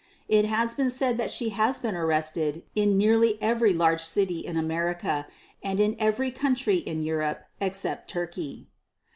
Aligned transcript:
It 0.27 0.45
has 0.45 0.73
been 0.73 0.89
said 0.89 1.19
that 1.19 1.29
she 1.29 1.49
has 1.49 1.79
been 1.79 1.93
arrested 1.93 2.63
in 2.73 2.97
nearly 2.97 3.37
every 3.39 3.71
large 3.71 4.01
city 4.03 4.39
in 4.39 4.57
America, 4.57 5.27
and 5.61 5.79
in 5.79 5.95
every 5.99 6.31
country 6.31 6.77
in 6.77 7.03
Europe 7.03 7.43
ex 7.61 7.81
cept 7.81 8.09
Turkey. 8.09 8.65